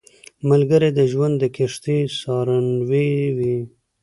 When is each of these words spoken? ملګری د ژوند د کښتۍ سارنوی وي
ملګری 0.49 0.89
د 0.97 0.99
ژوند 1.11 1.33
د 1.39 1.43
کښتۍ 1.55 1.99
سارنوی 2.19 3.11
وي 3.37 3.57